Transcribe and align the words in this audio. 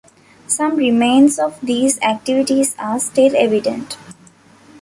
Some 0.47 0.77
remains 0.77 1.37
of 1.37 1.61
these 1.61 2.01
activities 2.01 2.75
are 2.79 2.99
still 2.99 3.35
evident. 3.37 3.97